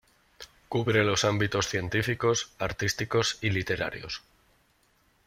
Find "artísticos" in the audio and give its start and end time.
2.57-3.37